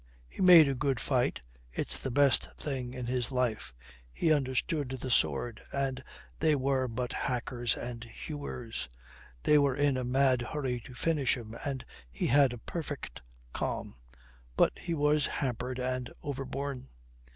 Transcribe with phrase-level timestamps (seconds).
[0.27, 1.41] He made a good fight
[1.71, 3.71] it's the best thing in his life
[4.11, 6.03] he understood the sword, and
[6.39, 8.89] they were but hackers and hewers,
[9.43, 13.21] they were in a mad hurry to finish him and he had a perfect
[13.53, 13.93] calm.
[14.57, 16.89] But he was hampered and overborne.